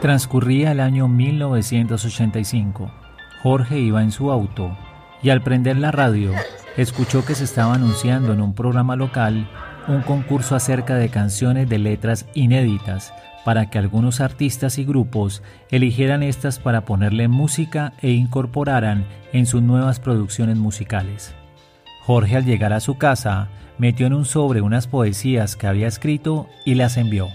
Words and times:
Transcurría 0.00 0.72
el 0.72 0.80
año 0.80 1.08
1985. 1.08 2.90
Jorge 3.42 3.78
iba 3.80 4.02
en 4.02 4.12
su 4.12 4.30
auto 4.30 4.74
y 5.22 5.28
al 5.28 5.42
prender 5.42 5.76
la 5.76 5.90
radio 5.90 6.32
escuchó 6.78 7.22
que 7.26 7.34
se 7.34 7.44
estaba 7.44 7.74
anunciando 7.74 8.32
en 8.32 8.40
un 8.40 8.54
programa 8.54 8.96
local 8.96 9.50
un 9.88 10.00
concurso 10.00 10.56
acerca 10.56 10.94
de 10.94 11.10
canciones 11.10 11.68
de 11.68 11.78
letras 11.78 12.24
inéditas 12.32 13.12
para 13.44 13.68
que 13.68 13.78
algunos 13.78 14.22
artistas 14.22 14.78
y 14.78 14.86
grupos 14.86 15.42
eligieran 15.70 16.22
estas 16.22 16.58
para 16.58 16.86
ponerle 16.86 17.28
música 17.28 17.92
e 18.00 18.10
incorporaran 18.10 19.04
en 19.34 19.44
sus 19.44 19.60
nuevas 19.60 20.00
producciones 20.00 20.56
musicales. 20.56 21.34
Jorge 22.06 22.36
al 22.36 22.46
llegar 22.46 22.72
a 22.72 22.80
su 22.80 22.96
casa 22.96 23.48
metió 23.76 24.06
en 24.06 24.14
un 24.14 24.24
sobre 24.24 24.62
unas 24.62 24.86
poesías 24.86 25.56
que 25.56 25.66
había 25.66 25.88
escrito 25.88 26.48
y 26.64 26.76
las 26.76 26.96
envió. 26.96 27.28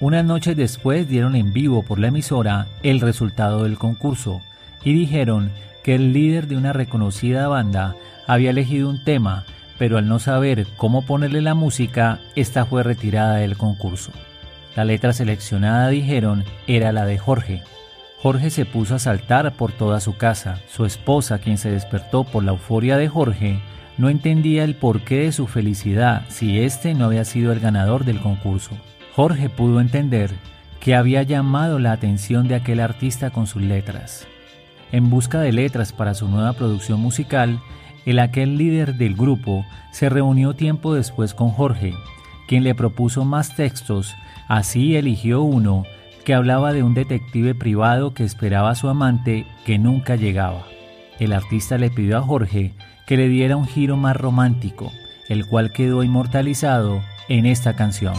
Unas 0.00 0.24
noches 0.24 0.56
después 0.56 1.08
dieron 1.08 1.34
en 1.34 1.52
vivo 1.52 1.82
por 1.82 1.98
la 1.98 2.08
emisora 2.08 2.68
el 2.84 3.00
resultado 3.00 3.64
del 3.64 3.78
concurso 3.78 4.40
y 4.84 4.92
dijeron 4.92 5.50
que 5.82 5.96
el 5.96 6.12
líder 6.12 6.46
de 6.46 6.56
una 6.56 6.72
reconocida 6.72 7.48
banda 7.48 7.96
había 8.28 8.50
elegido 8.50 8.88
un 8.88 9.02
tema, 9.02 9.44
pero 9.76 9.98
al 9.98 10.06
no 10.06 10.20
saber 10.20 10.68
cómo 10.76 11.02
ponerle 11.02 11.42
la 11.42 11.54
música, 11.54 12.20
esta 12.36 12.64
fue 12.64 12.84
retirada 12.84 13.36
del 13.36 13.56
concurso. 13.56 14.12
La 14.76 14.84
letra 14.84 15.12
seleccionada, 15.12 15.88
dijeron, 15.88 16.44
era 16.68 16.92
la 16.92 17.04
de 17.04 17.18
Jorge. 17.18 17.62
Jorge 18.22 18.50
se 18.50 18.66
puso 18.66 18.94
a 18.94 18.98
saltar 19.00 19.52
por 19.54 19.72
toda 19.72 19.98
su 19.98 20.16
casa. 20.16 20.60
Su 20.68 20.84
esposa, 20.84 21.40
quien 21.40 21.58
se 21.58 21.70
despertó 21.70 22.22
por 22.22 22.44
la 22.44 22.52
euforia 22.52 22.96
de 22.96 23.08
Jorge, 23.08 23.60
no 23.96 24.08
entendía 24.08 24.62
el 24.62 24.76
porqué 24.76 25.22
de 25.22 25.32
su 25.32 25.48
felicidad 25.48 26.22
si 26.28 26.60
éste 26.60 26.94
no 26.94 27.06
había 27.06 27.24
sido 27.24 27.50
el 27.50 27.58
ganador 27.58 28.04
del 28.04 28.20
concurso. 28.20 28.76
Jorge 29.18 29.48
pudo 29.48 29.80
entender 29.80 30.30
que 30.78 30.94
había 30.94 31.24
llamado 31.24 31.80
la 31.80 31.90
atención 31.90 32.46
de 32.46 32.54
aquel 32.54 32.78
artista 32.78 33.30
con 33.30 33.48
sus 33.48 33.60
letras. 33.60 34.28
En 34.92 35.10
busca 35.10 35.40
de 35.40 35.50
letras 35.50 35.92
para 35.92 36.14
su 36.14 36.28
nueva 36.28 36.52
producción 36.52 37.00
musical, 37.00 37.58
el 38.06 38.20
aquel 38.20 38.56
líder 38.56 38.94
del 38.94 39.16
grupo 39.16 39.66
se 39.90 40.08
reunió 40.08 40.54
tiempo 40.54 40.94
después 40.94 41.34
con 41.34 41.50
Jorge, 41.50 41.94
quien 42.46 42.62
le 42.62 42.76
propuso 42.76 43.24
más 43.24 43.56
textos, 43.56 44.14
así 44.46 44.94
eligió 44.94 45.42
uno 45.42 45.82
que 46.24 46.34
hablaba 46.34 46.72
de 46.72 46.84
un 46.84 46.94
detective 46.94 47.56
privado 47.56 48.14
que 48.14 48.22
esperaba 48.22 48.70
a 48.70 48.76
su 48.76 48.88
amante 48.88 49.46
que 49.66 49.80
nunca 49.80 50.14
llegaba. 50.14 50.62
El 51.18 51.32
artista 51.32 51.76
le 51.76 51.90
pidió 51.90 52.18
a 52.18 52.22
Jorge 52.22 52.72
que 53.04 53.16
le 53.16 53.28
diera 53.28 53.56
un 53.56 53.66
giro 53.66 53.96
más 53.96 54.16
romántico, 54.16 54.92
el 55.28 55.44
cual 55.44 55.72
quedó 55.72 56.04
inmortalizado 56.04 57.02
en 57.28 57.46
esta 57.46 57.74
canción. 57.74 58.14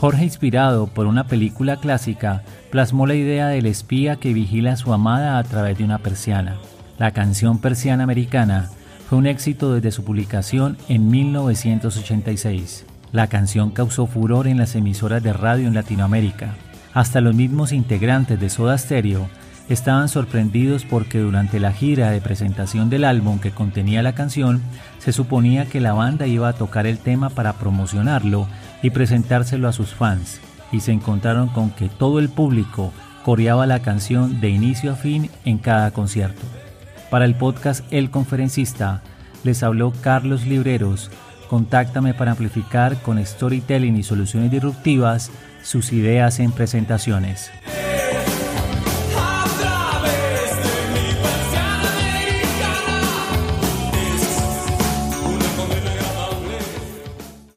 Jorge, 0.00 0.22
inspirado 0.22 0.86
por 0.86 1.06
una 1.06 1.26
película 1.26 1.78
clásica, 1.78 2.42
plasmó 2.70 3.08
la 3.08 3.16
idea 3.16 3.48
del 3.48 3.66
espía 3.66 4.14
que 4.14 4.32
vigila 4.32 4.74
a 4.74 4.76
su 4.76 4.92
amada 4.92 5.38
a 5.38 5.42
través 5.42 5.76
de 5.76 5.82
una 5.82 5.98
persiana. 5.98 6.56
La 6.98 7.10
canción 7.10 7.58
Persiana 7.58 8.04
Americana 8.04 8.70
fue 9.08 9.18
un 9.18 9.26
éxito 9.26 9.74
desde 9.74 9.90
su 9.90 10.04
publicación 10.04 10.76
en 10.88 11.10
1986. 11.10 12.86
La 13.10 13.26
canción 13.26 13.70
causó 13.72 14.06
furor 14.06 14.46
en 14.46 14.58
las 14.58 14.76
emisoras 14.76 15.20
de 15.20 15.32
radio 15.32 15.66
en 15.66 15.74
Latinoamérica. 15.74 16.54
Hasta 16.94 17.20
los 17.20 17.34
mismos 17.34 17.72
integrantes 17.72 18.38
de 18.38 18.50
Soda 18.50 18.78
Stereo 18.78 19.28
estaban 19.68 20.08
sorprendidos 20.08 20.84
porque 20.84 21.18
durante 21.18 21.60
la 21.60 21.72
gira 21.72 22.10
de 22.10 22.20
presentación 22.20 22.90
del 22.90 23.04
álbum 23.04 23.38
que 23.38 23.50
contenía 23.50 24.02
la 24.02 24.14
canción, 24.14 24.62
se 24.98 25.12
suponía 25.12 25.66
que 25.66 25.80
la 25.80 25.92
banda 25.92 26.26
iba 26.26 26.48
a 26.48 26.54
tocar 26.54 26.86
el 26.86 26.98
tema 26.98 27.30
para 27.30 27.54
promocionarlo 27.54 28.48
y 28.82 28.90
presentárselo 28.90 29.68
a 29.68 29.72
sus 29.72 29.94
fans, 29.94 30.40
y 30.72 30.80
se 30.80 30.92
encontraron 30.92 31.48
con 31.48 31.70
que 31.70 31.88
todo 31.88 32.18
el 32.18 32.28
público 32.28 32.92
coreaba 33.24 33.66
la 33.66 33.80
canción 33.80 34.40
de 34.40 34.48
inicio 34.48 34.92
a 34.92 34.96
fin 34.96 35.30
en 35.44 35.58
cada 35.58 35.90
concierto. 35.90 36.42
Para 37.10 37.24
el 37.24 37.34
podcast 37.34 37.84
El 37.90 38.10
Conferencista 38.10 39.02
les 39.44 39.62
habló 39.62 39.92
Carlos 40.02 40.46
Libreros. 40.46 41.10
Contáctame 41.48 42.12
para 42.12 42.32
amplificar 42.32 43.00
con 43.00 43.24
storytelling 43.24 43.96
y 43.96 44.02
soluciones 44.02 44.50
disruptivas 44.50 45.30
sus 45.62 45.92
ideas 45.92 46.38
en 46.40 46.52
presentaciones. 46.52 47.50